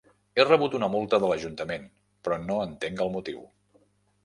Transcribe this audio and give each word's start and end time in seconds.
He 0.37 0.45
rebut 0.51 0.77
una 0.79 0.89
multa 0.93 1.19
de 1.23 1.29
l'Ajuntament, 1.33 1.85
però 2.25 2.41
no 2.47 2.59
entenc 2.65 3.07
el 3.09 3.15
motiu. 3.19 3.47